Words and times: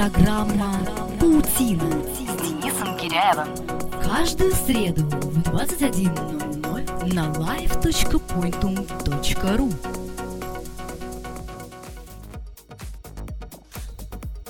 Программа 0.00 0.80
«Паутина» 1.20 1.84
с 1.84 2.16
Денисом 2.40 2.96
Киряевым. 2.96 3.48
Каждую 4.02 4.54
среду 4.54 5.04
в 5.04 5.40
21.00 5.40 7.12
на 7.12 7.30
live.pointum.ru 7.32 9.74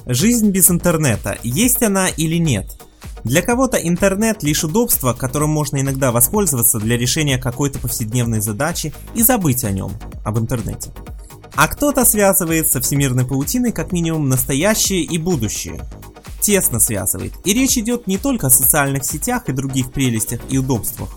Жизнь 0.06 0.50
без 0.50 0.70
интернета. 0.70 1.36
Есть 1.42 1.82
она 1.82 2.08
или 2.10 2.36
нет? 2.36 2.80
Для 3.24 3.42
кого-то 3.42 3.76
интернет 3.76 4.44
лишь 4.44 4.62
удобство, 4.62 5.14
которым 5.14 5.50
можно 5.50 5.80
иногда 5.80 6.12
воспользоваться 6.12 6.78
для 6.78 6.96
решения 6.96 7.38
какой-то 7.38 7.80
повседневной 7.80 8.40
задачи 8.40 8.94
и 9.16 9.24
забыть 9.24 9.64
о 9.64 9.72
нем, 9.72 9.90
об 10.24 10.38
интернете. 10.38 10.92
А 11.60 11.68
кто-то 11.68 12.04
связывает 12.06 12.72
со 12.72 12.80
всемирной 12.80 13.26
паутиной 13.26 13.72
как 13.72 13.92
минимум 13.92 14.30
настоящее 14.30 15.02
и 15.02 15.18
будущее. 15.18 15.78
Тесно 16.40 16.80
связывает. 16.80 17.34
И 17.44 17.52
речь 17.52 17.76
идет 17.76 18.06
не 18.06 18.16
только 18.16 18.46
о 18.46 18.50
социальных 18.50 19.04
сетях 19.04 19.46
и 19.46 19.52
других 19.52 19.92
прелестях 19.92 20.40
и 20.48 20.56
удобствах 20.56 21.10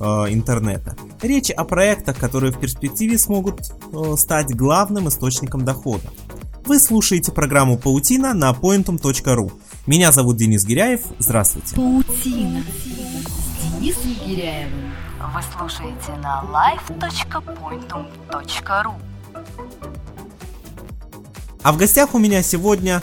э, 0.00 0.04
интернета. 0.30 0.96
Речь 1.22 1.52
о 1.52 1.62
проектах, 1.62 2.18
которые 2.18 2.52
в 2.52 2.58
перспективе 2.58 3.18
смогут 3.18 3.70
э, 3.92 4.16
стать 4.16 4.52
главным 4.52 5.06
источником 5.06 5.64
дохода. 5.64 6.10
Вы 6.66 6.80
слушаете 6.80 7.30
программу 7.30 7.78
«Паутина» 7.78 8.34
на 8.34 8.50
pointum.ru. 8.50 9.52
Меня 9.86 10.10
зовут 10.10 10.38
Денис 10.38 10.64
Гиряев. 10.64 11.02
Здравствуйте. 11.20 11.76
«Паутина» 11.76 12.64
с 12.64 12.82
Денисом. 12.82 13.32
Вы 13.80 13.94
слушаете 15.56 16.16
на 16.20 16.42
live.pointum.ru 16.50 19.13
А 21.62 21.72
в 21.72 21.78
гостях 21.78 22.14
у 22.14 22.18
меня 22.18 22.42
сегодня 22.42 23.02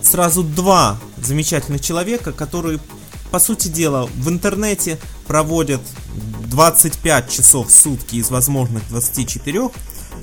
сразу 0.00 0.44
два 0.44 0.98
замечательных 1.16 1.80
человека, 1.80 2.32
которые, 2.32 2.78
по 3.30 3.40
сути 3.40 3.68
дела, 3.68 4.08
в 4.14 4.28
интернете 4.28 4.98
проводят 5.26 5.80
25 6.50 7.30
часов 7.30 7.68
в 7.68 7.74
сутки 7.74 8.16
из 8.16 8.30
возможных 8.30 8.88
24. 8.88 9.70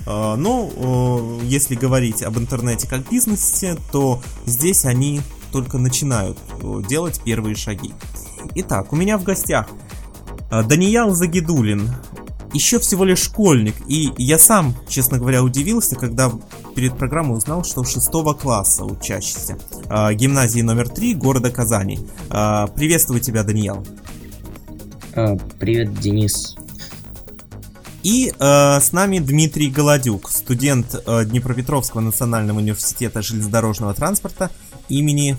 Э, 0.06 0.36
Но 0.36 0.72
э, 0.74 1.46
если 1.46 1.76
говорить 1.76 2.24
об 2.24 2.38
интернете 2.38 2.88
как 2.88 3.10
бизнесе, 3.10 3.78
то 3.92 4.22
здесь 4.46 4.86
они 4.86 5.22
только 5.52 5.78
начинают 5.78 6.38
э, 6.62 6.82
делать 6.88 7.20
первые 7.24 7.56
шаги. 7.56 7.94
Итак, 8.56 8.94
у 8.94 8.96
меня 8.96 9.18
в 9.18 9.24
гостях 9.24 9.68
Даниял 10.50 11.12
Загидулин, 11.12 11.90
еще 12.54 12.80
всего 12.80 13.04
лишь 13.06 13.20
школьник, 13.20 13.76
и 13.88 14.12
я 14.18 14.38
сам, 14.38 14.76
честно 14.88 15.18
говоря, 15.18 15.44
удивился, 15.44 15.96
когда 15.96 16.32
перед 16.76 16.98
программой 16.98 17.38
узнал, 17.38 17.64
что 17.64 17.84
6 17.84 18.10
класса 18.40 18.86
учащийся 18.86 19.58
э, 19.90 20.14
гимназии 20.14 20.62
номер 20.62 20.90
3 20.90 21.14
города 21.16 21.52
Казани. 21.52 22.00
Э, 22.30 22.68
приветствую 22.76 23.22
тебя, 23.22 23.44
Даниял. 23.44 23.86
А, 25.16 25.36
Привет, 25.60 25.94
Денис. 26.00 26.56
И 28.04 28.34
э, 28.38 28.80
с 28.80 28.92
нами 28.94 29.20
Дмитрий 29.20 29.70
Голодюк, 29.70 30.30
студент 30.30 30.96
э, 31.06 31.26
Днепропетровского 31.26 32.02
национального 32.02 32.58
университета 32.58 33.22
железнодорожного 33.22 33.94
транспорта 33.94 34.50
имени 34.90 35.34
э, 35.34 35.36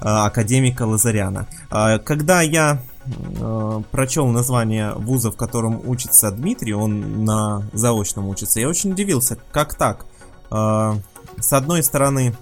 академика 0.00 0.82
Лазаряна. 0.86 1.46
Э, 1.70 1.98
когда 1.98 2.40
я 2.40 2.80
э, 3.08 3.82
прочел 3.90 4.26
название 4.28 4.92
вуза, 4.94 5.30
в 5.30 5.36
котором 5.36 5.80
учится 5.88 6.30
Дмитрий, 6.30 6.74
он 6.74 7.24
на 7.24 7.62
заочном 7.72 8.28
учится, 8.28 8.60
я 8.60 8.68
очень 8.68 8.92
удивился, 8.92 9.38
как 9.52 9.74
так? 9.74 10.06
Э, 10.50 10.94
с 11.38 11.52
одной 11.52 11.82
стороны, 11.82 12.34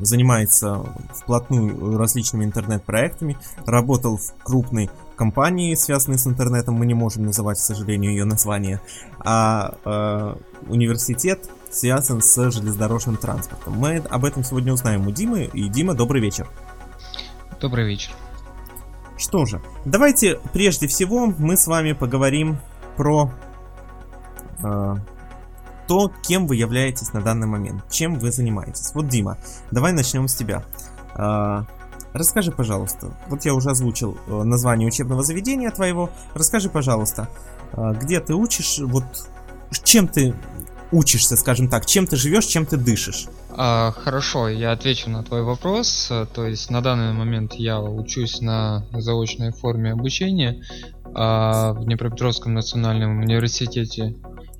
занимается 0.00 0.84
вплотную 1.14 1.96
различными 1.96 2.44
интернет-проектами, 2.44 3.36
работал 3.66 4.16
в 4.16 4.34
крупной 4.42 4.90
компании, 5.16 5.74
связанной 5.74 6.18
с 6.18 6.26
интернетом, 6.26 6.74
мы 6.74 6.86
не 6.86 6.94
можем 6.94 7.24
называть, 7.24 7.58
к 7.58 7.60
сожалению, 7.60 8.10
ее 8.10 8.24
название, 8.24 8.80
а 9.20 9.74
э, 9.84 10.34
университет 10.68 11.48
связан 11.70 12.20
с 12.20 12.50
железнодорожным 12.50 13.16
транспортом. 13.16 13.74
Мы 13.74 13.96
об 13.98 14.24
этом 14.24 14.44
сегодня 14.44 14.72
узнаем 14.72 15.06
у 15.06 15.10
Димы. 15.10 15.44
И 15.52 15.68
Дима, 15.68 15.94
добрый 15.94 16.20
вечер. 16.20 16.48
Добрый 17.60 17.86
вечер. 17.86 18.12
Что 19.16 19.44
же, 19.44 19.60
давайте 19.84 20.40
прежде 20.52 20.86
всего 20.86 21.26
мы 21.26 21.56
с 21.56 21.66
вами 21.66 21.92
поговорим 21.92 22.58
про 22.96 23.30
э, 24.62 24.96
то, 25.86 26.10
кем 26.22 26.46
вы 26.46 26.56
являетесь 26.56 27.12
на 27.12 27.20
данный 27.20 27.46
момент, 27.46 27.84
чем 27.90 28.18
вы 28.18 28.32
занимаетесь. 28.32 28.92
Вот, 28.94 29.08
Дима, 29.08 29.38
давай 29.70 29.92
начнем 29.92 30.28
с 30.28 30.34
тебя. 30.34 30.64
Э, 31.14 31.62
расскажи, 32.12 32.52
пожалуйста, 32.52 33.16
вот 33.28 33.44
я 33.44 33.54
уже 33.54 33.70
озвучил 33.70 34.16
э, 34.26 34.42
название 34.42 34.88
учебного 34.88 35.22
заведения 35.22 35.70
твоего. 35.70 36.10
Расскажи, 36.34 36.68
пожалуйста, 36.68 37.28
э, 37.72 37.92
где 38.00 38.20
ты 38.20 38.34
учишь, 38.34 38.78
вот 38.78 39.04
чем 39.84 40.08
ты 40.08 40.34
учишься, 40.92 41.36
скажем 41.36 41.68
так, 41.68 41.86
чем 41.86 42.06
ты 42.06 42.16
живешь, 42.16 42.46
чем 42.46 42.66
ты 42.66 42.76
дышишь. 42.76 43.26
А, 43.50 43.92
хорошо, 43.92 44.48
я 44.48 44.72
отвечу 44.72 45.10
на 45.10 45.22
твой 45.22 45.42
вопрос. 45.42 46.08
А, 46.10 46.26
То 46.26 46.46
есть 46.46 46.70
на 46.70 46.80
данный 46.80 47.12
момент 47.12 47.54
я 47.54 47.80
учусь 47.80 48.40
на 48.40 48.84
заочной 48.92 49.52
форме 49.52 49.92
обучения 49.92 50.62
а, 51.14 51.72
в 51.72 51.84
Днепропетровском 51.84 52.54
национальном 52.54 53.20
университете 53.20 54.14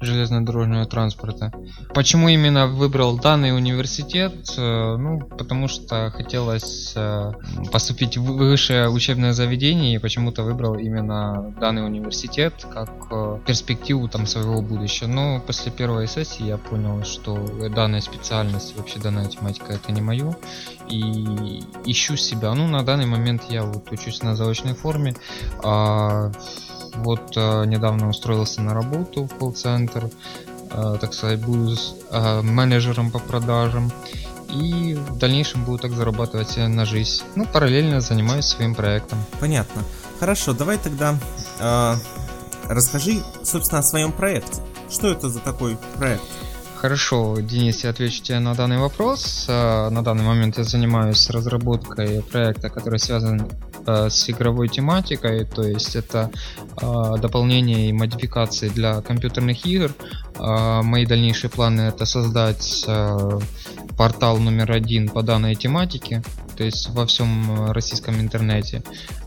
железнодорожного 0.05 0.87
транспорта. 0.87 1.53
Почему 1.95 2.29
именно 2.29 2.67
выбрал 2.67 3.19
данный 3.19 3.55
университет? 3.57 4.35
Э, 4.57 4.97
Ну, 4.97 5.21
потому 5.21 5.69
что 5.69 6.11
хотелось 6.11 6.93
э, 6.97 7.33
поступить 7.73 8.17
в 8.17 8.25
высшее 8.25 8.89
учебное 8.89 9.33
заведение 9.33 9.95
и 9.95 9.99
почему-то 9.99 10.43
выбрал 10.43 10.75
именно 10.75 11.55
данный 11.61 11.85
университет 11.85 12.67
как 12.73 12.91
э, 13.11 13.39
перспективу 13.47 14.09
там 14.09 14.27
своего 14.27 14.61
будущего. 14.63 15.09
Но 15.09 15.41
после 15.41 15.73
первой 15.73 16.07
сессии 16.09 16.45
я 16.45 16.57
понял, 16.57 17.05
что 17.05 17.35
данная 17.75 18.01
специальность, 18.01 18.77
вообще 18.77 18.99
данная 18.99 19.27
тематика 19.27 19.73
это 19.73 19.93
не 19.93 20.01
мое. 20.01 20.37
И 20.89 21.63
ищу 21.87 22.17
себя. 22.17 22.55
Ну, 22.55 22.69
на 22.69 22.83
данный 22.83 23.07
момент 23.07 23.43
я 23.49 23.63
вот 23.63 23.91
учусь 23.93 24.23
на 24.23 24.37
заочной 24.37 24.75
форме. 24.75 25.15
Вот 26.97 27.37
э, 27.37 27.65
недавно 27.67 28.09
устроился 28.09 28.61
на 28.63 28.75
работу 28.75 29.25
в 29.25 29.35
колл-центр, 29.39 30.11
э, 30.71 30.97
так 31.01 31.15
сказать, 31.15 31.41
буду 31.41 31.77
э, 32.11 32.43
менеджером 32.43 33.11
по 33.11 33.19
продажам. 33.19 33.91
И 34.51 34.95
в 34.95 35.17
дальнейшем 35.17 35.65
буду 35.65 35.79
так 35.79 35.93
зарабатывать 35.93 36.57
на 36.59 36.85
жизнь. 36.85 37.23
Ну, 37.37 37.47
параллельно 37.47 38.03
занимаюсь 38.03 38.45
своим 38.45 38.75
проектом. 38.75 39.19
Понятно. 39.41 39.83
Хорошо, 40.21 40.53
давай 40.53 40.77
тогда 40.77 41.19
э, 41.59 41.95
расскажи, 42.69 43.23
собственно, 43.43 43.79
о 43.79 43.83
своем 43.83 44.13
проекте. 44.13 44.61
Что 44.91 45.09
это 45.09 45.31
за 45.31 45.41
такой 45.41 45.79
проект? 45.97 46.23
Хорошо, 46.77 47.37
Денис, 47.41 47.85
я 47.85 47.91
отвечу 47.91 48.23
тебе 48.23 48.41
на 48.41 48.55
данный 48.55 48.79
вопрос. 48.79 49.47
На 49.49 50.03
данный 50.03 50.25
момент 50.25 50.59
я 50.59 50.65
занимаюсь 50.65 51.31
разработкой 51.31 52.23
проекта, 52.23 52.71
который 52.71 52.99
связан 52.99 53.49
э, 53.87 54.11
с 54.11 54.31
игровой 54.31 54.69
тематикой, 54.69 55.45
то 55.45 55.63
есть 55.63 55.97
это 55.97 56.31
э, 56.81 57.15
дополнение 57.21 57.89
и 57.89 57.93
модификации 57.93 58.69
для 58.69 59.01
компьютерных 59.01 59.67
игр. 59.67 59.95
Э, 60.39 60.83
Мои 60.83 61.07
дальнейшие 61.07 61.51
планы 61.51 61.83
это 61.83 62.07
создать 62.07 62.85
э, 62.87 63.41
портал 63.97 64.39
номер 64.39 64.73
один 64.73 65.09
по 65.09 65.23
данной 65.23 65.55
тематике, 65.55 66.23
то 66.57 66.65
есть 66.65 66.91
во 66.91 67.07
всем 67.07 67.69
э, 67.69 67.73
российском 67.73 68.21
интернете. 68.21 68.83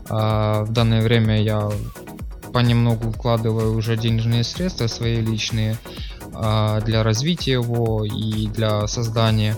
А 0.08 0.64
В 0.64 0.72
данное 0.72 1.02
время 1.02 1.42
я 1.42 1.70
понемногу 2.52 3.10
вкладываю 3.10 3.76
уже 3.76 3.96
денежные 3.96 4.42
средства 4.42 4.86
свои 4.86 5.20
личные 5.20 5.76
а, 6.32 6.80
для 6.80 7.02
развития 7.02 7.52
его 7.52 8.04
и 8.04 8.46
для 8.48 8.86
создания. 8.86 9.56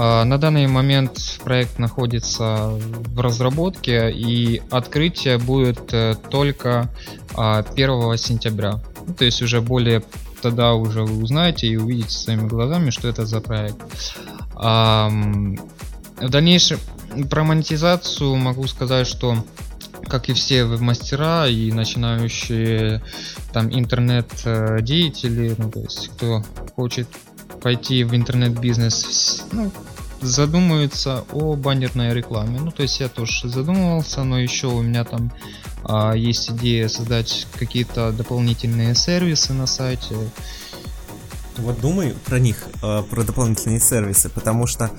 А, 0.00 0.24
На 0.24 0.38
данный 0.38 0.68
момент 0.68 1.40
проект 1.42 1.80
находится 1.80 2.70
в 2.70 3.18
разработке 3.18 4.12
и 4.12 4.62
открытие 4.70 5.38
будет 5.38 5.92
э, 5.92 6.14
только 6.30 6.88
а, 7.34 7.64
1 7.68 8.16
сентября. 8.16 8.80
Ну, 9.08 9.14
То 9.14 9.24
есть 9.24 9.42
уже 9.42 9.60
более 9.60 10.04
тогда 10.40 10.74
уже 10.74 11.02
вы 11.02 11.20
узнаете 11.20 11.66
и 11.66 11.76
увидите 11.76 12.10
своими 12.10 12.46
глазами, 12.46 12.90
что 12.90 13.08
это 13.08 13.26
за 13.26 13.40
проект. 13.40 13.82
В 14.54 15.56
дальнейшем 16.20 16.78
про 17.28 17.42
монетизацию 17.42 18.36
могу 18.36 18.68
сказать, 18.68 19.08
что 19.08 19.36
как 20.06 20.28
и 20.28 20.32
все 20.32 20.64
веб-мастера 20.64 21.48
и 21.48 21.72
начинающие 21.72 23.02
там 23.52 23.68
интернет-деятели, 23.68 25.56
ну, 25.58 25.70
то 25.70 25.80
есть 25.80 26.08
кто 26.08 26.44
хочет 26.76 27.08
пойти 27.62 28.04
в 28.04 28.14
интернет-бизнес, 28.14 29.44
ну, 29.52 29.70
задумываются 30.20 31.24
о 31.32 31.54
баннерной 31.54 32.14
рекламе. 32.14 32.58
Ну, 32.60 32.70
то 32.70 32.82
есть 32.82 33.00
я 33.00 33.08
тоже 33.08 33.48
задумывался, 33.48 34.24
но 34.24 34.38
еще 34.38 34.66
у 34.68 34.82
меня 34.82 35.04
там 35.04 35.32
а, 35.84 36.12
есть 36.14 36.50
идея 36.50 36.88
создать 36.88 37.46
какие-то 37.58 38.12
дополнительные 38.12 38.94
сервисы 38.94 39.52
на 39.52 39.66
сайте. 39.66 40.16
Вот 41.58 41.80
думай 41.80 42.14
про 42.26 42.38
них, 42.38 42.62
э, 42.82 43.02
про 43.02 43.24
дополнительные 43.24 43.80
сервисы, 43.80 44.28
потому 44.28 44.66
что, 44.68 44.90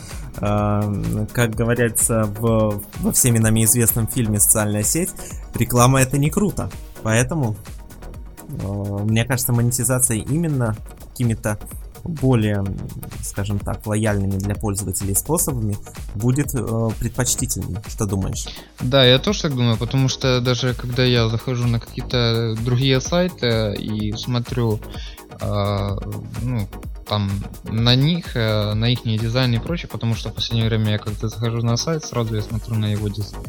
э, 0.41 1.25
как 1.31 1.55
говорится 1.55 2.25
в, 2.25 2.83
во 2.99 3.11
всеми 3.13 3.37
нами 3.37 3.63
известном 3.63 4.07
фильме 4.07 4.41
«Социальная 4.41 4.83
сеть», 4.83 5.09
реклама 5.55 6.01
это 6.01 6.17
не 6.17 6.29
круто. 6.29 6.69
Поэтому, 7.01 7.55
э, 8.49 8.67
мне 9.05 9.23
кажется, 9.23 9.53
монетизация 9.53 10.17
именно 10.17 10.75
какими-то 11.07 11.57
более, 12.03 12.63
скажем 13.21 13.59
так, 13.59 13.85
лояльными 13.85 14.37
для 14.37 14.55
пользователей 14.55 15.15
способами 15.15 15.77
будет 16.15 16.53
э, 16.53 16.89
предпочтительнее. 16.99 17.81
Что 17.87 18.05
думаешь? 18.05 18.45
Да, 18.81 19.05
я 19.05 19.19
тоже 19.19 19.43
так 19.43 19.55
думаю, 19.55 19.77
потому 19.77 20.09
что 20.09 20.41
даже 20.41 20.73
когда 20.73 21.03
я 21.03 21.27
захожу 21.29 21.67
на 21.67 21.79
какие-то 21.79 22.55
другие 22.63 23.01
сайты 23.01 23.75
и 23.75 24.13
смотрю 24.13 24.79
э, 25.41 25.97
ну, 26.41 26.67
там 27.09 27.29
на 27.63 27.95
них, 27.95 28.35
э, 28.35 28.73
на 28.73 28.85
их 28.85 29.03
дизайн 29.03 29.53
и 29.53 29.59
прочее, 29.59 29.89
потому 29.91 30.15
что 30.15 30.29
в 30.29 30.33
последнее 30.33 30.69
время 30.69 30.91
я 30.91 30.97
как-то 30.99 31.27
захожу 31.27 31.61
на 31.61 31.75
сайт, 31.75 32.05
сразу 32.05 32.35
я 32.35 32.41
смотрю 32.41 32.75
на 32.75 32.85
его 32.85 33.09
дизайн. 33.09 33.43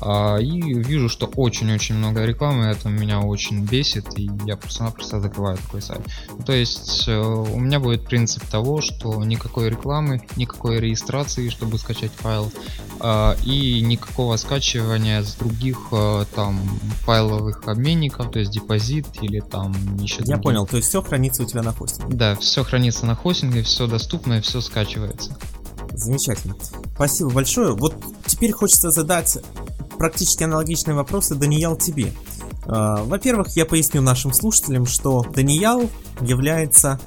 А, 0.00 0.36
и 0.36 0.60
вижу, 0.60 1.08
что 1.08 1.26
очень-очень 1.26 1.96
много 1.96 2.24
рекламы, 2.24 2.66
это 2.66 2.88
меня 2.88 3.20
очень 3.20 3.64
бесит, 3.64 4.18
и 4.18 4.30
я 4.44 4.56
просто-напросто 4.56 5.20
закрываю 5.20 5.56
такой 5.56 5.82
сайт. 5.82 6.02
То 6.46 6.52
есть 6.52 7.08
э, 7.08 7.18
у 7.18 7.58
меня 7.58 7.80
будет 7.80 8.04
принцип 8.04 8.44
того, 8.44 8.80
что 8.80 9.24
никакой 9.24 9.70
рекламы, 9.70 10.22
никакой 10.36 10.78
регистрации, 10.78 11.48
чтобы 11.48 11.78
скачать 11.78 12.12
файл, 12.12 12.52
а, 13.00 13.36
и 13.44 13.80
никакого 13.80 14.36
скачивания 14.36 15.22
с 15.22 15.34
других 15.34 15.78
э, 15.92 16.24
там 16.34 16.60
файловых 17.04 17.66
обменников, 17.66 18.30
то 18.30 18.38
есть 18.38 18.52
депозит 18.52 19.06
или 19.20 19.40
там 19.40 19.74
еще 19.96 20.22
Я 20.26 20.38
понял, 20.38 20.66
то 20.66 20.76
есть 20.76 20.88
все 20.88 21.02
хранится 21.02 21.42
у 21.42 21.46
тебя 21.46 21.62
на 21.62 21.72
хостинге? 21.72 22.14
Да, 22.14 22.36
все 22.36 22.62
хранится 22.62 22.97
на 23.06 23.14
хостинге, 23.14 23.62
все 23.62 23.86
доступно 23.86 24.34
и 24.34 24.40
все 24.40 24.60
скачивается. 24.60 25.36
Замечательно. 25.92 26.56
Спасибо 26.94 27.30
большое. 27.30 27.74
Вот 27.74 27.94
теперь 28.26 28.52
хочется 28.52 28.90
задать 28.90 29.38
практически 29.98 30.44
аналогичные 30.44 30.94
вопросы 30.94 31.34
Даниял 31.34 31.76
тебе. 31.76 32.12
А, 32.66 33.02
во-первых, 33.04 33.56
я 33.56 33.66
поясню 33.66 34.00
нашим 34.00 34.32
слушателям, 34.32 34.86
что 34.86 35.24
Даниял 35.34 35.90
является, 36.20 37.00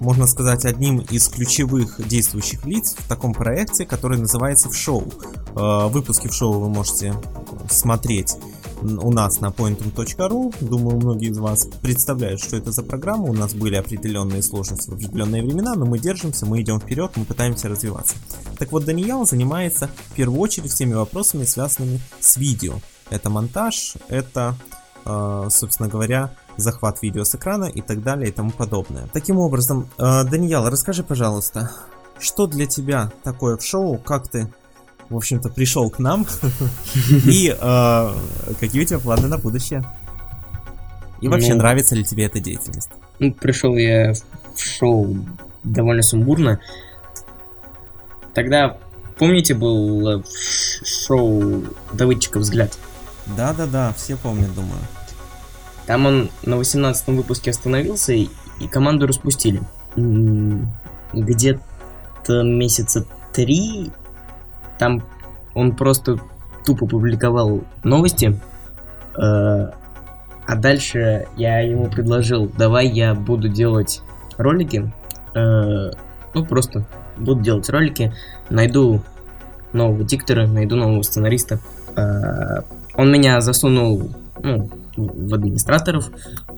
можно 0.00 0.26
сказать, 0.26 0.64
одним 0.64 0.98
из 0.98 1.28
ключевых 1.28 2.06
действующих 2.06 2.66
лиц 2.66 2.96
в 2.98 3.08
таком 3.08 3.32
проекте, 3.32 3.86
который 3.86 4.18
называется 4.18 4.68
в 4.68 4.74
шоу. 4.74 5.12
А, 5.54 5.88
выпуски 5.88 6.28
в 6.28 6.34
шоу 6.34 6.58
вы 6.58 6.68
можете 6.68 7.14
смотреть 7.70 8.36
у 8.82 9.12
нас 9.12 9.40
на 9.40 9.46
pointum.ru. 9.46 10.54
Думаю, 10.60 10.96
многие 10.96 11.30
из 11.30 11.38
вас 11.38 11.66
представляют, 11.80 12.40
что 12.40 12.56
это 12.56 12.72
за 12.72 12.82
программа. 12.82 13.24
У 13.24 13.32
нас 13.32 13.54
были 13.54 13.76
определенные 13.76 14.42
сложности 14.42 14.90
в 14.90 14.94
определенные 14.94 15.42
времена, 15.42 15.74
но 15.74 15.86
мы 15.86 15.98
держимся, 15.98 16.46
мы 16.46 16.60
идем 16.60 16.80
вперед, 16.80 17.12
мы 17.16 17.24
пытаемся 17.24 17.68
развиваться. 17.68 18.16
Так 18.58 18.72
вот, 18.72 18.84
Даниял 18.84 19.26
занимается 19.26 19.88
в 20.10 20.14
первую 20.14 20.40
очередь 20.40 20.70
всеми 20.70 20.94
вопросами, 20.94 21.44
связанными 21.44 22.00
с 22.20 22.36
видео. 22.36 22.74
Это 23.10 23.30
монтаж, 23.30 23.94
это, 24.08 24.56
э, 25.04 25.48
собственно 25.50 25.88
говоря, 25.88 26.34
захват 26.56 27.02
видео 27.02 27.24
с 27.24 27.34
экрана 27.34 27.66
и 27.66 27.80
так 27.82 28.02
далее 28.02 28.28
и 28.28 28.32
тому 28.32 28.50
подобное. 28.50 29.08
Таким 29.12 29.38
образом, 29.38 29.88
э, 29.98 30.24
Даниял, 30.24 30.68
расскажи, 30.68 31.02
пожалуйста, 31.02 31.70
что 32.18 32.46
для 32.46 32.66
тебя 32.66 33.12
такое 33.22 33.56
в 33.56 33.64
шоу, 33.64 33.98
как 33.98 34.28
ты 34.28 34.52
в 35.12 35.16
общем-то, 35.16 35.50
пришел 35.50 35.90
к 35.90 35.98
нам. 35.98 36.26
И 37.10 37.54
э, 37.58 38.14
какие 38.58 38.82
у 38.82 38.84
тебя 38.84 38.98
планы 38.98 39.28
на 39.28 39.38
будущее? 39.38 39.84
И 41.20 41.28
вообще, 41.28 41.52
ну, 41.52 41.58
нравится 41.58 41.94
ли 41.94 42.04
тебе 42.04 42.24
эта 42.24 42.40
деятельность? 42.40 42.90
Ну, 43.18 43.32
пришел 43.32 43.76
я 43.76 44.14
в 44.56 44.60
шоу 44.60 45.16
довольно 45.62 46.02
сумбурно. 46.02 46.60
Тогда, 48.34 48.78
помните, 49.18 49.54
был 49.54 50.24
шоу 50.84 51.62
Давыдчика 51.92 52.38
«Взгляд»? 52.40 52.76
Да-да-да, 53.36 53.92
все 53.96 54.16
помнят, 54.16 54.52
думаю. 54.54 54.80
Там 55.86 56.06
он 56.06 56.30
на 56.42 56.56
18 56.56 57.08
выпуске 57.08 57.50
остановился, 57.50 58.12
и 58.14 58.28
команду 58.70 59.06
распустили. 59.06 59.62
Где-то 61.12 62.42
месяца 62.42 63.06
три 63.32 63.92
там 64.82 65.00
он 65.54 65.76
просто 65.76 66.18
тупо 66.66 66.86
публиковал 66.86 67.62
новости, 67.84 68.40
э, 69.14 69.20
а 69.20 70.56
дальше 70.56 71.28
я 71.36 71.60
ему 71.60 71.88
предложил, 71.88 72.50
давай 72.58 72.88
я 72.88 73.14
буду 73.14 73.48
делать 73.48 74.02
ролики, 74.38 74.92
э, 75.36 75.90
ну 76.34 76.44
просто 76.46 76.84
буду 77.16 77.42
делать 77.42 77.70
ролики, 77.70 78.12
найду 78.50 79.02
нового 79.72 80.02
диктора, 80.02 80.48
найду 80.48 80.74
нового 80.74 81.02
сценариста. 81.02 81.60
Э, 81.94 82.62
он 82.96 83.12
меня 83.12 83.40
засунул 83.40 84.10
ну, 84.42 84.68
в 84.96 85.32
администраторов 85.32 86.10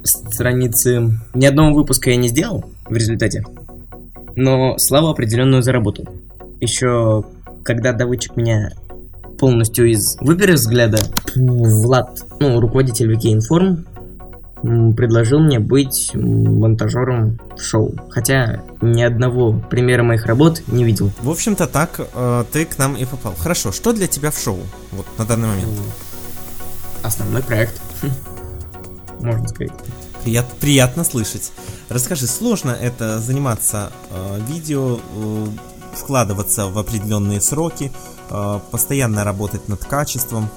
страницы. 0.03 1.11
Ни 1.35 1.45
одного 1.45 1.75
выпуска 1.75 2.09
я 2.09 2.17
не 2.17 2.29
сделал 2.29 2.65
в 2.87 2.95
результате, 2.95 3.45
но 4.35 4.79
славу 4.79 5.09
определенную 5.09 5.63
заработал. 5.63 6.07
Еще 6.63 7.25
когда 7.65 7.93
доводчик 7.93 8.37
меня 8.37 8.73
полностью 9.39 9.91
из 9.91 10.17
выбери 10.21 10.53
взгляда, 10.53 10.99
Влад, 11.35 12.23
ну, 12.39 12.61
руководитель 12.61 13.13
VK 13.13 13.39
Inform, 13.41 13.85
предложил 14.95 15.41
мне 15.41 15.59
быть 15.59 16.13
монтажером 16.15 17.39
в 17.57 17.61
шоу. 17.61 17.95
Хотя 18.09 18.63
ни 18.81 19.03
одного 19.03 19.53
примера 19.53 20.03
моих 20.03 20.25
работ 20.25 20.63
не 20.69 20.85
видел. 20.85 21.11
В 21.21 21.29
общем-то 21.29 21.67
так 21.67 22.01
э, 22.01 22.45
ты 22.51 22.65
к 22.65 22.79
нам 22.79 22.97
и 22.97 23.05
попал. 23.05 23.35
Хорошо, 23.35 23.73
что 23.73 23.93
для 23.93 24.07
тебя 24.07 24.31
в 24.31 24.39
шоу 24.39 24.59
вот 24.93 25.07
на 25.19 25.27
данный 25.27 25.49
момент? 25.49 25.69
Основной 27.03 27.43
проект, 27.43 27.79
можно 29.21 29.47
сказать. 29.49 29.73
Прият, 30.23 30.47
приятно 30.59 31.05
слышать. 31.05 31.53
Расскажи, 31.91 32.27
сложно 32.27 32.71
это 32.71 33.21
заниматься 33.21 33.93
э, 34.11 34.41
видео, 34.49 34.99
э, 34.99 35.47
вкладываться 35.97 36.67
в 36.67 36.79
определенные 36.79 37.41
сроки, 37.41 37.93
э, 38.31 38.59
постоянно 38.71 39.25
работать 39.25 39.69
над 39.69 39.85
качеством, 39.85 40.49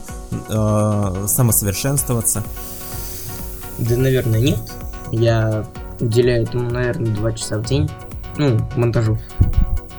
э, 0.49 1.25
самосовершенствоваться? 1.27 2.43
Да, 3.77 3.95
наверное, 3.95 4.39
нет. 4.39 4.59
Я 5.11 5.65
уделяю 5.99 6.43
этому, 6.43 6.69
наверное, 6.69 7.15
два 7.15 7.31
часа 7.31 7.57
в 7.57 7.65
день. 7.65 7.89
Ну, 8.37 8.59
монтажу. 8.75 9.17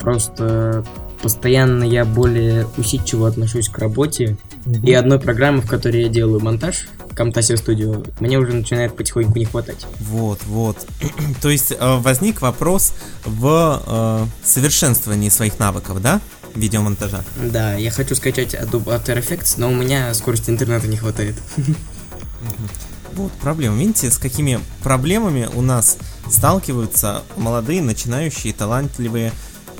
Просто 0.00 0.84
постоянно 1.22 1.84
я 1.84 2.04
более 2.04 2.66
усидчиво 2.76 3.28
отношусь 3.28 3.68
к 3.68 3.78
работе. 3.78 4.36
Угу. 4.66 4.86
И 4.86 4.92
одной 4.92 5.18
программы, 5.18 5.60
в 5.60 5.68
которой 5.68 6.02
я 6.02 6.08
делаю 6.08 6.40
монтаж, 6.40 6.88
Camtasia 7.18 7.56
Studio, 7.56 8.08
мне 8.20 8.38
уже 8.38 8.52
начинает 8.52 8.96
потихоньку 8.96 9.38
не 9.38 9.44
хватать. 9.44 9.86
Вот, 10.00 10.40
вот. 10.44 10.86
То 11.42 11.48
есть 11.50 11.72
э, 11.72 11.96
возник 11.98 12.40
вопрос 12.40 12.94
в 13.24 13.82
э, 13.86 14.26
совершенствовании 14.44 15.28
своих 15.28 15.58
навыков, 15.58 16.00
да? 16.00 16.20
Видеомонтажа. 16.54 17.24
Да, 17.36 17.74
я 17.74 17.90
хочу 17.90 18.14
скачать 18.14 18.54
Adobe 18.54 18.86
After 18.86 19.18
Effects, 19.18 19.54
но 19.56 19.70
у 19.70 19.74
меня 19.74 20.12
скорости 20.14 20.50
интернета 20.50 20.86
не 20.86 20.96
хватает. 20.96 21.34
Вот 23.14 23.32
проблема. 23.32 23.76
Видите, 23.76 24.10
с 24.10 24.18
какими 24.18 24.60
проблемами 24.82 25.48
у 25.54 25.60
нас 25.60 25.98
сталкиваются 26.30 27.22
молодые, 27.36 27.82
начинающие, 27.82 28.52
талантливые 28.52 29.32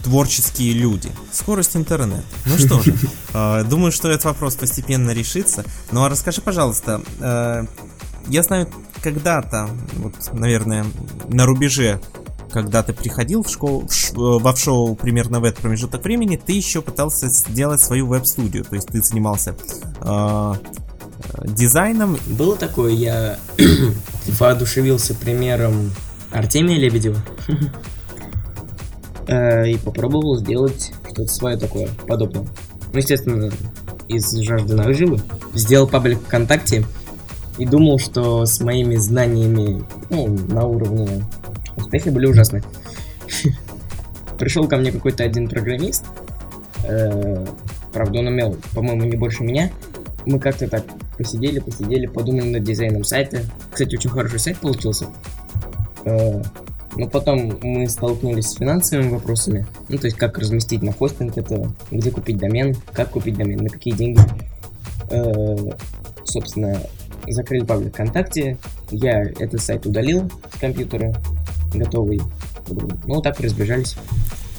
творческие 0.02 0.73
люди. 0.73 1.11
Скорость 1.33 1.76
интернета. 1.76 2.23
Ну 2.47 2.59
что 2.59 2.81
же, 2.83 2.95
э, 3.35 3.64
думаю, 3.64 3.93
что 3.93 4.09
этот 4.09 4.25
вопрос 4.25 4.55
постепенно 4.57 5.11
решится. 5.11 5.64
Ну 5.90 6.05
а 6.05 6.09
расскажи, 6.09 6.40
пожалуйста, 6.40 7.02
э, 7.21 7.64
я 8.28 8.43
знаю, 8.43 8.69
когда-то, 9.02 9.69
вот, 9.95 10.14
наверное, 10.33 10.85
на 11.28 11.47
рубеже, 11.47 12.00
когда 12.50 12.83
ты 12.83 12.93
приходил 12.93 13.43
в 13.43 13.50
школу, 13.50 13.87
в 13.87 13.93
ш, 13.93 14.12
во 14.14 14.52
в 14.52 14.59
шоу 14.59 14.95
примерно 14.95 15.40
в 15.40 15.45
этот 15.45 15.61
промежуток 15.61 16.02
времени, 16.05 16.37
ты 16.37 16.52
еще 16.52 16.83
пытался 16.83 17.28
сделать 17.28 17.81
свою 17.81 18.07
веб-студию. 18.07 18.64
То 18.64 18.75
есть 18.75 18.88
ты 18.88 19.02
занимался 19.02 19.57
э, 20.00 20.55
дизайном. 21.45 22.19
Было 22.26 22.57
такое, 22.57 22.93
я 22.93 23.38
воодушевился 24.38 25.14
примером 25.14 25.93
Артемия 26.31 26.78
Лебедева. 26.78 27.23
Э, 29.28 29.68
и 29.68 29.76
попробовал 29.76 30.37
сделать 30.38 30.90
что-то 31.04 31.26
свое 31.26 31.58
такое, 31.58 31.88
подобное. 32.06 32.47
Ну, 32.92 32.99
естественно, 32.99 33.50
из 34.08 34.32
жажды 34.40 34.75
наживы. 34.75 35.20
Сделал 35.54 35.87
паблик 35.87 36.18
ВКонтакте 36.20 36.85
и 37.58 37.66
думал, 37.66 37.99
что 37.99 38.47
с 38.47 38.61
моими 38.61 38.97
знаниями 38.97 39.85
ну, 40.08 40.28
на 40.28 40.64
уровне 40.64 41.25
успехи 41.76 42.08
были 42.08 42.26
ужасны. 42.26 42.62
Пришел 44.38 44.66
ко 44.66 44.78
мне 44.78 44.92
какой-то 44.92 45.25
один 45.25 45.49
программист, 45.49 46.06
э, 46.85 47.44
правда, 47.92 48.20
он 48.20 48.28
умел, 48.28 48.56
по-моему, 48.75 49.02
не 49.02 49.16
больше 49.16 49.42
меня. 49.42 49.70
Мы 50.25 50.40
как-то 50.40 50.68
так 50.68 50.85
посидели, 51.18 51.58
посидели, 51.58 52.06
подумали 52.06 52.49
над 52.49 52.62
дизайном 52.62 53.04
сайта. 53.04 53.42
Кстати, 53.70 53.97
очень 53.97 54.11
хороший 54.11 54.38
сайт 54.38 54.58
получился. 54.58 55.06
Но 56.99 57.09
потом 57.09 57.59
мы 57.62 57.88
столкнулись 57.88 58.49
с 58.49 58.57
финансовыми 58.57 59.11
вопросами. 59.11 59.67
Ну, 59.88 59.99
то 59.99 60.07
есть, 60.07 60.17
как 60.17 60.37
разместить 60.37 60.83
на 60.83 60.93
хостинг 60.93 61.38
это, 61.38 61.73
где 61.93 62.11
купить 62.11 62.38
домен, 62.38 62.76
как 62.93 63.11
купить 63.11 63.37
домен, 63.37 63.59
на 63.59 63.71
какие 63.71 63.95
деньги. 63.95 64.21
Э, 65.11 65.57
собственно, 66.25 66.83
закрыли 67.28 67.64
паблик 67.64 67.95
ВКонтакте. 67.95 68.59
Я 68.90 69.23
этот 69.23 69.62
сайт 69.62 69.87
удалил 69.87 70.31
с 70.55 70.59
компьютера, 70.59 71.14
готовый. 71.73 72.21
Ну, 73.07 73.23
так 73.23 73.40
и 73.40 73.45
разбежались. 73.45 73.97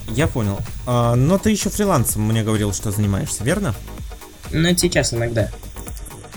Я 0.08 0.28
понял. 0.28 0.58
А, 0.88 1.16
но 1.16 1.38
ты 1.38 1.52
еще 1.52 1.70
фрилансом 1.70 2.24
мне 2.24 2.44
говорил, 2.44 2.74
что 2.74 2.92
занимаешься, 2.92 3.44
верно? 3.44 3.76
Ну, 4.52 4.70
сейчас 4.76 5.14
иногда. 5.14 5.50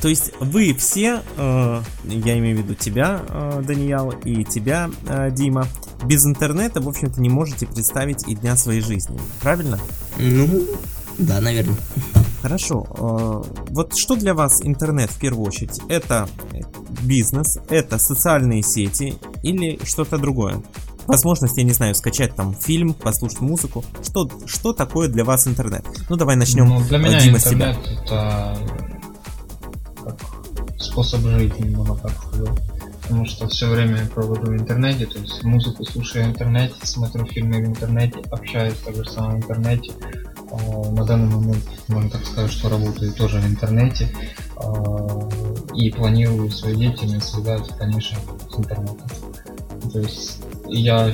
То 0.02 0.08
есть 0.08 0.32
вы 0.40 0.74
все, 0.74 1.22
э, 1.36 1.82
я 2.04 2.38
имею 2.38 2.56
в 2.56 2.60
виду 2.60 2.74
тебя, 2.74 3.22
э, 3.28 3.62
Даниэл, 3.64 4.10
и 4.24 4.44
тебя, 4.44 4.90
э, 5.06 5.30
Дима, 5.30 5.68
без 6.04 6.26
интернета, 6.26 6.80
в 6.80 6.88
общем-то, 6.88 7.20
не 7.20 7.28
можете 7.28 7.66
представить 7.66 8.26
и 8.26 8.34
дня 8.34 8.56
своей 8.56 8.80
жизни, 8.80 9.18
правильно? 9.40 9.78
Ну, 10.18 10.66
да, 11.18 11.40
наверное. 11.40 11.76
Хорошо. 12.42 12.86
Э, 12.98 13.62
вот 13.70 13.96
что 13.96 14.16
для 14.16 14.34
вас 14.34 14.62
интернет 14.62 15.10
в 15.10 15.18
первую 15.18 15.46
очередь? 15.46 15.80
Это 15.88 16.28
бизнес, 17.02 17.58
это 17.68 17.98
социальные 17.98 18.62
сети 18.62 19.14
или 19.42 19.78
что-то 19.84 20.18
другое? 20.18 20.62
Возможность, 21.06 21.56
я 21.56 21.64
не 21.64 21.72
знаю, 21.72 21.94
скачать 21.94 22.34
там 22.34 22.54
фильм, 22.54 22.94
послушать 22.94 23.40
музыку. 23.40 23.84
Что, 24.02 24.28
что 24.46 24.72
такое 24.72 25.08
для 25.08 25.24
вас 25.24 25.46
интернет? 25.46 25.84
Ну, 26.08 26.16
давай 26.16 26.36
начнем. 26.36 26.68
Ну, 26.68 26.80
для 26.80 26.98
меня 26.98 27.20
Дима, 27.20 27.38
интернет 27.38 27.76
с 27.76 27.80
тебя. 27.80 27.96
это 28.04 28.58
как 30.04 30.18
способ 30.80 31.20
жизни, 31.22 31.74
можно 31.74 31.96
так 31.96 32.12
сказать. 32.12 32.71
Потому 33.12 33.26
что 33.26 33.46
все 33.46 33.66
время 33.66 33.98
я 33.98 34.06
проводу 34.06 34.52
в 34.52 34.54
интернете, 34.54 35.04
то 35.04 35.18
есть 35.18 35.44
музыку 35.44 35.84
слушаю 35.84 36.24
в 36.24 36.28
интернете, 36.28 36.72
смотрю 36.82 37.26
фильмы 37.26 37.62
в 37.62 37.66
интернете, 37.66 38.20
общаюсь 38.30 38.78
также 38.78 39.04
самом 39.04 39.32
в 39.32 39.44
интернете. 39.44 39.92
А, 40.50 40.90
На 40.92 41.04
данный 41.04 41.36
момент, 41.36 41.62
можно 41.88 42.08
так 42.08 42.24
сказать, 42.24 42.50
что 42.50 42.70
работаю 42.70 43.12
тоже 43.12 43.38
в 43.38 43.46
интернете. 43.46 44.08
а, 44.56 45.28
И 45.74 45.90
планирую 45.90 46.50
свою 46.50 46.74
деятельность 46.76 47.28
связать, 47.28 47.68
конечно, 47.78 48.16
с 48.50 48.58
интернетом. 48.58 49.06
То 49.92 49.98
есть 49.98 50.40
я, 50.68 51.12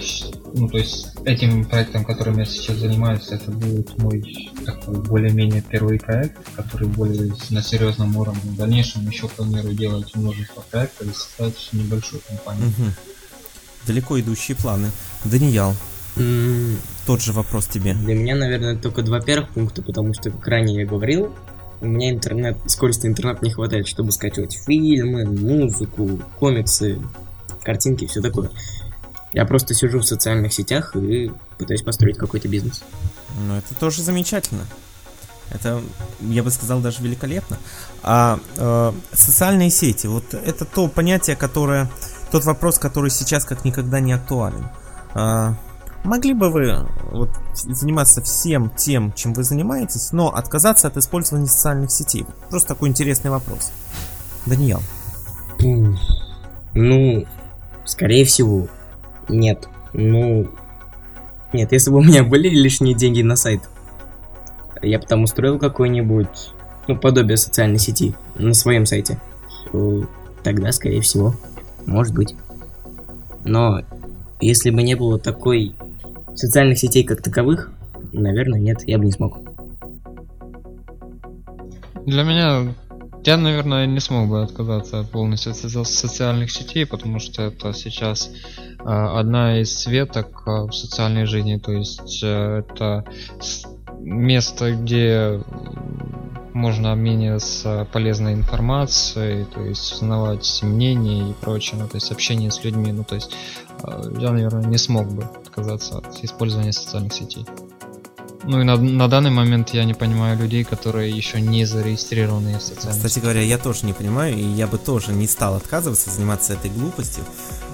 ну 0.55 0.69
то 0.69 0.79
есть 0.79 1.09
этим 1.25 1.65
проектом, 1.65 2.05
которым 2.05 2.39
я 2.39 2.45
сейчас 2.45 2.77
занимаюсь, 2.77 3.29
это 3.29 3.51
будет 3.51 3.97
мой 3.99 4.23
такой 4.65 4.97
более-менее 4.97 5.63
первый 5.63 5.99
проект, 5.99 6.37
который 6.55 6.89
более 6.89 7.33
на 7.51 7.63
серьезном 7.63 8.17
уровне. 8.17 8.41
В 8.45 8.57
дальнейшем 8.57 9.09
еще 9.09 9.29
планирую 9.29 9.75
делать 9.75 10.15
множество 10.15 10.63
проектов 10.71 11.07
и 11.07 11.15
создать 11.15 11.69
небольшую 11.73 12.23
компанию. 12.27 12.67
Мгм. 12.67 12.95
Далеко 13.87 14.21
идущие 14.21 14.57
планы. 14.57 14.91
Даниэл, 15.25 15.75
М, 16.17 16.79
тот 17.07 17.23
же 17.23 17.33
вопрос 17.33 17.67
тебе. 17.67 17.95
Для 17.95 18.15
меня, 18.15 18.35
наверное, 18.35 18.77
только 18.77 19.03
два 19.03 19.21
первых 19.21 19.51
пункта, 19.51 19.83
потому 19.83 20.15
что, 20.15 20.31
как 20.31 20.47
ранее 20.49 20.81
я 20.81 20.87
говорил, 20.87 21.33
у 21.81 21.87
меня 21.87 22.11
интернет, 22.11 22.57
скорости 22.67 23.07
интернета 23.07 23.45
не 23.45 23.53
хватает, 23.53 23.87
чтобы 23.87 24.11
скачивать 24.11 24.59
фильмы, 24.67 25.25
музыку, 25.25 26.21
комиксы, 26.39 26.99
картинки, 27.63 28.07
все 28.07 28.21
такое. 28.21 28.51
Я 29.33 29.45
просто 29.45 29.75
сижу 29.75 29.99
в 29.99 30.07
социальных 30.07 30.53
сетях 30.53 30.97
и 30.97 31.31
пытаюсь 31.59 31.83
построить 31.83 32.17
какой-то 32.17 32.49
бизнес. 32.49 32.83
Ну, 33.47 33.57
это 33.57 33.75
тоже 33.75 34.03
замечательно. 34.03 34.65
Это, 35.51 35.83
я 36.21 36.43
бы 36.43 36.51
сказал, 36.51 36.81
даже 36.81 37.03
великолепно. 37.03 37.59
А 38.03 38.39
э, 38.57 38.93
социальные 39.13 39.71
сети, 39.71 40.07
вот 40.07 40.35
это 40.35 40.65
то 40.65 40.89
понятие, 40.89 41.37
которое, 41.37 41.91
тот 42.31 42.45
вопрос, 42.45 42.79
который 42.79 43.11
сейчас 43.11 43.45
как 43.45 43.65
никогда 43.65 44.01
не 44.01 44.13
актуален. 44.13 44.69
А, 45.15 45.55
могли 46.05 46.35
бы 46.35 46.51
вы 46.51 46.87
вот, 47.11 47.31
заниматься 47.55 48.21
всем 48.23 48.71
тем, 48.71 49.13
чем 49.15 49.33
вы 49.33 49.43
занимаетесь, 49.43 50.13
но 50.13 50.35
отказаться 50.35 50.89
от 50.89 50.97
использования 50.99 51.47
социальных 51.47 51.91
сетей? 51.91 52.27
Просто 52.51 52.69
такой 52.69 52.91
интересный 52.91 53.31
вопрос. 53.31 53.73
Даниэл. 54.47 54.83
М, 55.61 55.99
Ну, 56.75 57.27
скорее 57.87 58.25
всего, 58.27 58.69
нет. 59.29 59.69
Ну, 59.93 60.49
нет, 61.53 61.73
если 61.73 61.91
бы 61.91 61.99
у 61.99 62.03
меня 62.03 62.25
были 62.25 62.49
лишние 62.49 62.95
деньги 62.95 63.23
на 63.23 63.37
сайт, 63.37 63.63
я 64.83 64.99
бы 64.99 65.07
там 65.07 65.25
устроил 65.25 65.59
какой-нибудь, 65.59 66.51
ну, 66.87 66.97
подобие 66.97 67.37
социальной 67.37 67.79
сети 67.79 68.15
на 68.37 68.55
своем 68.55 68.87
сайте, 68.87 69.21
то 69.73 70.07
тогда, 70.43 70.73
скорее 70.73 71.01
всего, 71.01 71.35
может 71.87 72.15
быть. 72.15 72.35
Но 73.45 73.83
если 74.41 74.71
бы 74.71 74.83
не 74.83 74.95
было 74.95 75.19
такой 75.19 75.75
социальных 76.35 76.79
сетей 76.79 77.03
как 77.03 77.23
таковых, 77.23 77.73
наверное, 78.13 78.61
нет, 78.61 78.83
я 78.87 78.99
бы 78.99 79.05
не 79.05 79.13
смог. 79.13 79.39
Для 82.07 82.23
меня, 82.23 82.75
я, 83.25 83.37
наверное, 83.37 83.87
не 83.87 84.01
смог 84.01 84.29
бы 84.29 84.43
отказаться 84.43 85.01
от 85.01 85.11
полностью 85.11 85.53
от 85.53 85.59
соци- 85.59 85.85
социальных 85.85 86.51
сетей, 86.51 86.87
потому 86.87 87.19
что 87.19 87.43
это 87.43 87.75
сейчас 87.75 88.31
э, 88.31 88.68
одна 88.85 89.61
из 89.61 89.87
веток 89.87 90.43
э, 90.47 90.51
в 90.67 90.73
социальной 90.73 91.27
жизни, 91.27 91.59
то 91.59 91.73
есть 91.73 92.21
э, 92.23 92.61
это 92.61 93.05
место, 94.01 94.73
где 94.73 95.43
можно 96.55 96.93
обмениваться 96.93 97.87
полезной 97.93 98.35
информацией, 98.35 99.45
то 99.45 99.61
есть 99.61 99.93
узнавать 99.93 100.61
мнения 100.63 101.31
и 101.31 101.33
прочее, 101.35 101.81
ну, 101.81 101.89
то 101.89 101.97
есть 101.97 102.11
общение 102.11 102.51
с 102.51 102.65
людьми, 102.65 102.93
ну, 102.93 103.05
то 103.05 103.15
есть 103.15 103.33
э, 103.83 104.13
я, 104.19 104.31
наверное, 104.31 104.65
не 104.65 104.79
смог 104.79 105.09
бы 105.13 105.25
отказаться 105.25 105.99
от 105.99 106.25
использования 106.25 106.73
социальных 106.73 107.13
сетей. 107.13 107.47
Ну 108.45 108.61
и 108.61 108.65
на, 108.65 108.77
на 108.77 109.09
данный 109.09 109.31
момент 109.31 109.71
я 109.71 109.85
не 109.85 109.95
понимаю 109.95 110.39
людей, 110.39 110.65
которые 110.65 111.11
еще 111.11 111.41
не 111.41 111.65
зарегистрированы 111.65 112.59
в 112.59 112.63
социальных 112.63 113.05
Кстати 113.05 113.19
говоря, 113.19 113.43
я 113.43 113.59
тоже 113.59 113.85
не 113.85 113.93
понимаю, 113.93 114.37
и 114.37 114.43
я 114.43 114.67
бы 114.67 114.79
тоже 114.79 115.13
не 115.13 115.27
стал 115.27 115.57
отказываться 115.57 116.11
заниматься 116.11 116.55
этой 116.55 116.71
глупостью. 116.71 117.25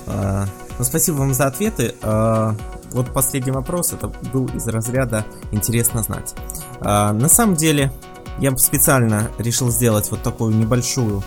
А, 0.07 0.47
Ну, 0.79 0.85
спасибо 0.85 1.17
вам 1.17 1.35
за 1.35 1.47
ответы. 1.47 1.95
А, 2.03 2.55
Вот 2.91 3.13
последний 3.13 3.51
вопрос, 3.51 3.93
это 3.93 4.09
был 4.33 4.47
из 4.55 4.69
разряда 4.69 5.25
«интересно 5.51 6.03
знать». 6.03 6.35
А, 6.81 7.13
На 7.13 7.29
самом 7.29 7.57
деле, 7.57 7.93
я 8.39 8.57
специально 8.57 9.31
решил 9.39 9.71
сделать 9.71 10.11
вот 10.11 10.23
такую 10.23 10.55
небольшую 10.55 11.23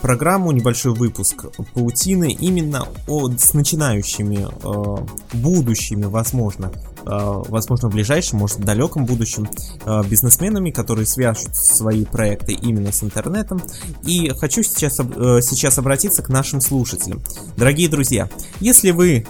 программу, 0.00 0.52
небольшой 0.52 0.94
выпуск 0.94 1.46
паутины 1.74 2.32
именно 2.32 2.86
о, 3.06 3.30
с 3.30 3.54
начинающими, 3.54 4.46
э, 4.46 5.06
будущими, 5.34 6.04
возможно, 6.04 6.72
э, 7.04 7.06
возможно, 7.06 7.88
в 7.88 7.92
ближайшем, 7.92 8.38
может, 8.38 8.58
в 8.58 8.64
далеком 8.64 9.06
будущем 9.06 9.48
э, 9.84 10.02
бизнесменами, 10.08 10.70
которые 10.70 11.06
свяжут 11.06 11.56
свои 11.56 12.04
проекты 12.04 12.52
именно 12.52 12.92
с 12.92 13.02
интернетом. 13.02 13.62
И 14.04 14.28
хочу 14.30 14.62
сейчас, 14.62 15.00
э, 15.00 15.40
сейчас 15.42 15.78
обратиться 15.78 16.22
к 16.22 16.28
нашим 16.28 16.60
слушателям. 16.60 17.22
Дорогие 17.56 17.88
друзья, 17.88 18.28
если 18.60 18.90
вы 18.90 19.26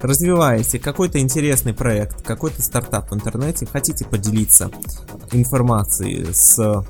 развиваете 0.00 0.78
какой-то 0.78 1.18
интересный 1.18 1.74
проект, 1.74 2.22
какой-то 2.22 2.62
стартап 2.62 3.10
в 3.10 3.14
интернете, 3.14 3.66
хотите 3.66 4.04
поделиться 4.04 4.70
информацией 5.32 6.26
с 6.32 6.84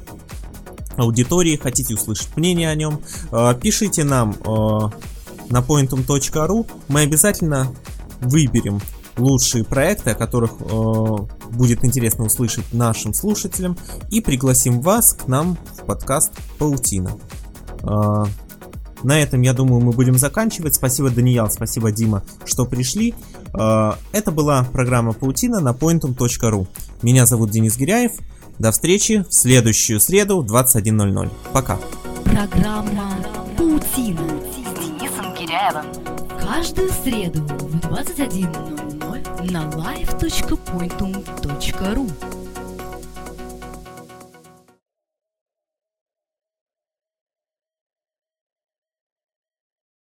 аудиторией, 0.98 1.56
хотите 1.56 1.94
услышать 1.94 2.36
мнение 2.36 2.68
о 2.68 2.74
нем, 2.74 3.00
э, 3.30 3.54
пишите 3.60 4.04
нам 4.04 4.32
э, 4.32 4.34
на 5.50 5.60
pointum.ru. 5.60 6.70
Мы 6.88 7.00
обязательно 7.02 7.72
выберем 8.20 8.80
лучшие 9.16 9.64
проекты, 9.64 10.10
о 10.10 10.14
которых 10.14 10.52
э, 10.60 11.16
будет 11.52 11.84
интересно 11.84 12.24
услышать 12.24 12.72
нашим 12.72 13.14
слушателям, 13.14 13.76
и 14.10 14.20
пригласим 14.20 14.80
вас 14.80 15.14
к 15.14 15.28
нам 15.28 15.56
в 15.76 15.84
подкаст 15.84 16.32
Паутина. 16.58 17.16
На 19.04 19.20
этом, 19.20 19.42
я 19.42 19.52
думаю, 19.52 19.80
мы 19.80 19.92
будем 19.92 20.18
заканчивать. 20.18 20.74
Спасибо, 20.74 21.10
Даниил, 21.10 21.48
спасибо, 21.48 21.92
Дима, 21.92 22.24
что 22.44 22.66
пришли. 22.66 23.14
Это 23.52 24.32
была 24.32 24.64
программа 24.64 25.12
Паутина 25.12 25.60
на 25.60 25.70
pointum.ru. 25.70 26.66
Меня 27.02 27.24
зовут 27.24 27.50
Денис 27.50 27.76
Гиряев. 27.76 28.12
До 28.58 28.72
встречи 28.72 29.24
в 29.28 29.32
следующую 29.32 30.00
среду 30.00 30.42
в 30.42 30.52
21.00. 30.52 31.30
Пока. 31.52 31.78
Программа 32.24 33.16
«Паутина» 33.56 34.42
с 34.42 34.56
Денисом 34.80 35.32
Киряевым. 35.34 35.86
Каждую 36.40 36.90
среду 36.90 37.42
в 37.42 37.76
21.00 37.76 39.52
на 39.52 39.70
live.pointum.ru 39.70 42.37